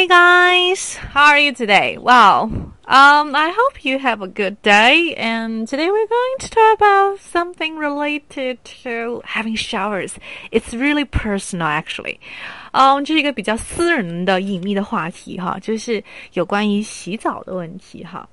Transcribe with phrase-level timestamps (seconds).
[0.00, 1.96] Hey guys, how are you today?
[1.96, 2.50] Well,
[2.86, 5.14] um, I hope you have a good day.
[5.14, 10.14] And today we're going to talk about something related to having showers.
[10.50, 12.18] It's really personal, actually.
[12.72, 16.02] 嗯，这是一个比较私人的、隐秘的话题哈，就是
[16.32, 18.28] 有关于洗澡的问题哈。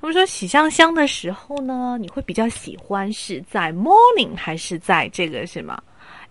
[0.00, 5.80] 那么说洗香香的时候呢，你会比较喜欢是在 morning 还是在这个什么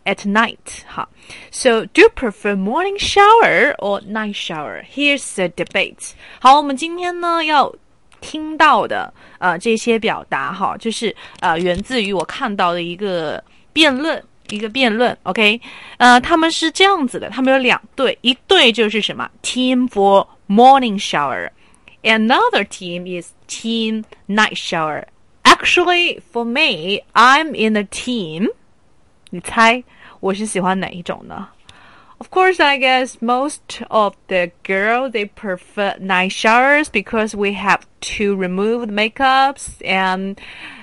[0.06, 0.84] ？at night.
[0.88, 1.08] Ha.
[1.52, 4.84] So, do you prefer morning shower or night shower?
[4.84, 6.12] Here's the debate.
[6.40, 7.74] 好，我们今天呢要
[8.20, 15.18] 听到的呃这些表达哈，就是呃源自于我看到的一个辩论，一个辩论。
[15.24, 15.60] OK，
[15.98, 25.06] 呃，他们是这样子的，他们有两队，一队就是什么 team for morning shower。Another team is team night shower.
[25.44, 28.50] Actually, for me, I'm in a team.
[29.36, 29.84] 你猜
[30.20, 31.48] 我是喜欢哪一种呢？
[32.18, 37.82] Of course, I guess most of the girls they prefer night showers because we have
[38.18, 40.38] to remove the makeups and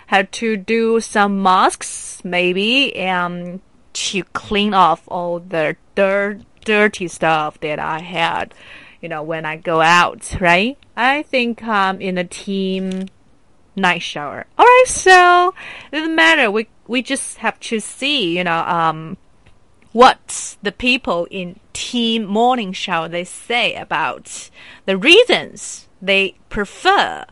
[0.08, 3.60] have to do some masks maybe and
[3.92, 8.52] to clean off all the dirt dirty stuff that I had,
[9.00, 10.76] you know, when I go out, right?
[10.96, 13.06] I think I'm in a team
[13.76, 14.44] night shower.
[14.58, 15.54] Alright, so
[15.92, 16.50] it doesn't matter.
[16.50, 19.16] We we just have to see, you know, um
[19.92, 24.50] what the people in team morning shower they say about
[24.84, 27.24] the reasons they prefer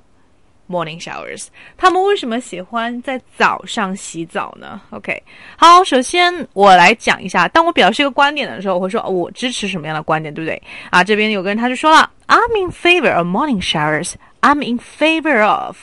[0.68, 1.46] morning showers。
[1.76, 4.80] 他们为什么喜欢在早上洗澡呢？
[4.90, 5.22] OK，
[5.56, 10.60] 好，首先我来讲一下，当我表示一个观点的时候，我会说、哦、我支持什么样的观点，对不对？
[10.90, 14.14] 啊，这边有个人他就说了，I'm in favor of morning showers.
[14.40, 15.76] I'm in favor of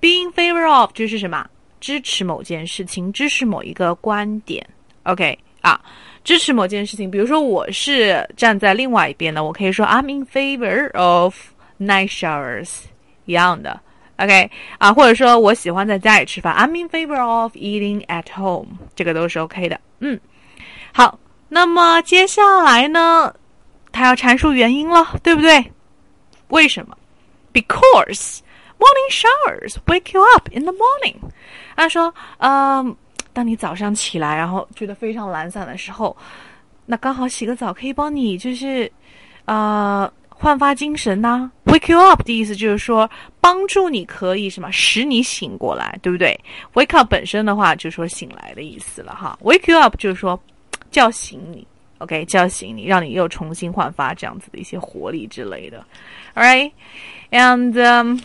[0.00, 1.46] being favor of 就是什么？
[1.79, 4.65] 支持某件事情，支持某一个观点。
[5.03, 5.79] OK 啊。
[6.21, 11.33] 支持某件事情，比如说我是站在另外一边的，我可以说 I'm in favor of
[11.79, 12.69] night showers，
[13.25, 13.79] 一样的
[14.17, 20.19] ，OK 啊，或者说我喜欢在家里吃饭，I'm in favor of eating at home，这个都是 OK 的，嗯，
[20.93, 21.17] 好，
[21.47, 23.33] 那么接下来呢，
[23.91, 25.71] 他要阐述原因了，对不对？
[26.49, 26.95] 为什么
[27.53, 28.39] ？Because
[28.77, 31.15] morning showers wake you up in the morning，
[31.79, 32.95] 他说，嗯。
[33.31, 36.17] 当你早上起来，然后觉得非常懒散的时候，
[36.85, 38.91] 那刚好洗个澡可以帮你，就是
[39.45, 41.49] 呃焕发精神呐。
[41.65, 43.09] Wake you up 的意思就是说
[43.39, 46.37] 帮助你可以什么使你醒过来，对不对
[46.73, 49.37] ？Wake up 本身的话就是说醒来的意思了哈。
[49.43, 50.37] Wake you up 就是说
[50.89, 51.65] 叫醒你
[51.99, 55.85] ，OK，叫醒你，让你又重新焕发这样子的一些活力之类的。
[56.33, 58.19] All right，and um.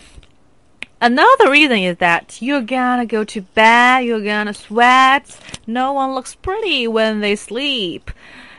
[1.04, 5.22] Another reason is that you're gonna go to bed, you're gonna sweat.
[5.66, 8.02] No one looks pretty when they sleep.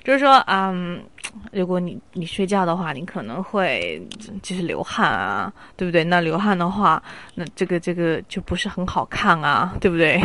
[0.04, 1.04] 就是说，嗯，
[1.52, 4.02] 如果你你睡觉的话，你可能会
[4.42, 6.04] 就是流汗啊，对不对？
[6.04, 7.02] 那流汗的话，
[7.36, 10.20] 那这个这个就不是很好看啊，对不对？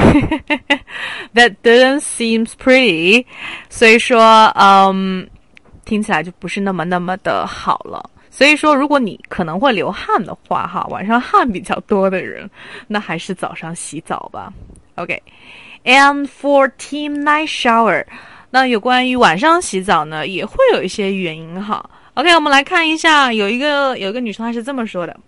[1.35, 3.27] That doesn't seem pretty。
[3.69, 5.29] 所以说，嗯，
[5.85, 8.09] 听起来就不是那么那么的好了。
[8.34, 12.50] 所以说，如果你可能会流汗的话，哈，晚上汗比较多的人，
[12.88, 14.52] 那还是早上洗澡吧。
[14.96, 18.06] OK，and for team night shower，
[18.50, 21.88] 那有关于晚上洗澡呢，也会有一些原因哈。
[22.14, 25.20] OK，我们来看一下，有一个有一个女生她是这么说的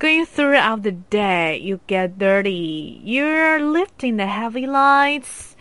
[0.00, 3.00] ：Going throughout the day, you get dirty.
[3.04, 5.52] You're lifting the heavy lights.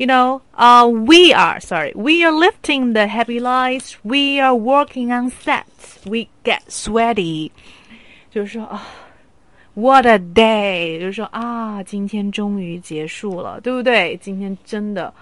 [0.00, 5.12] you know, uh, we are, sorry, we are lifting the heavy lights, we are working
[5.12, 7.50] on sets, we get sweaty.
[8.30, 8.82] 就是说啊，
[9.74, 10.98] What a day！
[11.00, 14.16] 就是说啊，今天终于结束了，对不对？
[14.18, 15.12] 今天真的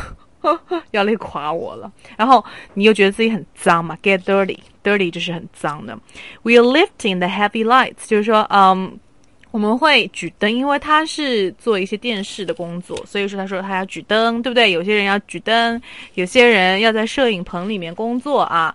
[0.91, 1.91] 要累垮我了。
[2.17, 5.97] 然后你又觉得自己很脏嘛，get dirty，dirty 就是很脏的。
[6.43, 8.99] We are lifting the heavy lights，就是说，嗯。
[9.52, 14.72] 我们会举灯，因为他是做一些电视的工作，所以说他说他要举灯，对不对？
[14.72, 15.80] 有些人要举灯，
[16.14, 18.74] 有些人要在摄影棚里面工作啊。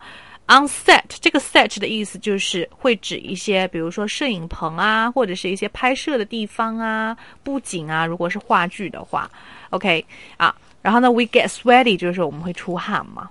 [0.50, 8.06] On set，这个 set 的意思就是会指一些，比如说摄影棚啊，或者是一些拍摄的地方啊，布景啊。
[8.06, 9.30] 如果是话剧的话
[9.72, 10.06] ，OK
[10.38, 10.56] 啊。
[10.82, 13.30] 然后呢，we get sweaty，就是我们会出汗嘛。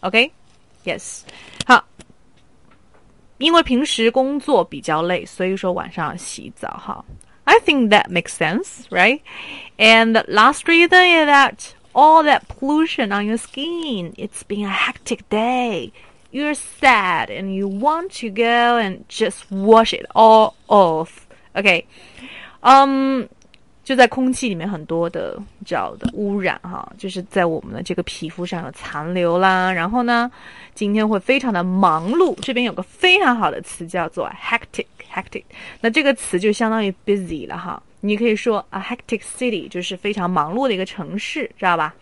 [0.00, 1.20] OK，Yes，
[3.39, 7.03] 因为平时工作比较累，所以说晚上洗澡哈。
[7.43, 9.21] I think that makes sense, right?
[9.77, 14.13] And the last reason is that all that pollution on your skin.
[14.15, 15.91] It's been a hectic day.
[16.31, 21.27] You're sad and you want to go and just wash it all off.
[21.55, 21.85] Okay.
[22.63, 23.29] Um,
[23.82, 29.72] 就在空气里面很多的你知道的污染哈，就是在我们的这个皮肤上有残留啦。
[29.72, 30.30] 然后呢，
[30.74, 32.34] 今天会非常的忙碌。
[32.40, 35.42] 这边有个非常好的词叫做 hectic，hectic。
[35.80, 37.82] 那这个词就相当于 busy 了哈。
[38.00, 41.94] 你可以说 a hectic city 就是非常忙碌的一个城市，知道吧？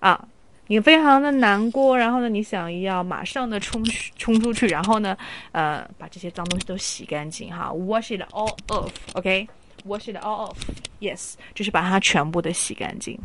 [0.00, 0.28] 啊，
[0.66, 3.82] 你非常的难过，然后呢，你想要马上的冲
[4.16, 5.16] 冲出去，然后呢，
[5.52, 9.48] 呃，把这些脏东西都洗干净哈，wash it all off，OK。
[9.85, 10.57] wash it all off.
[10.99, 13.17] Yes，就是把它全部的洗干净。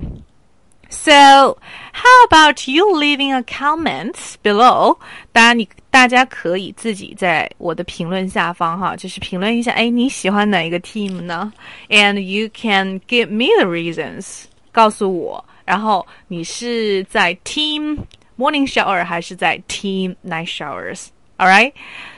[0.90, 1.56] So,
[1.92, 4.98] how about you leaving a comment below？
[5.32, 11.52] 当然，你大家可以自己在我的评论下方哈，就是评论一下，哎，你喜欢哪一个 team 呢？
[11.88, 15.44] And you can give me the reasons，告诉我。
[15.64, 17.98] 然后你是在 team
[18.38, 21.72] morning shower 还是在 team night showers？All right.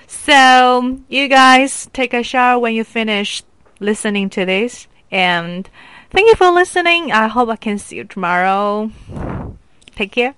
[0.09, 3.41] So you guys take a shower when you finish
[3.82, 4.88] listening to this.
[5.12, 5.70] And
[6.12, 7.12] thank you for listening.
[7.12, 8.92] I hope I can see you tomorrow.
[9.96, 10.36] Take care.